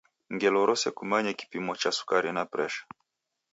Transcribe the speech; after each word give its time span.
Ngelo 0.33 0.59
rose 0.69 0.87
kumanye 0.97 1.31
kipimo 1.39 1.71
cha 1.81 1.91
sukari 1.97 2.29
na 2.35 2.43
presha. 2.51 2.83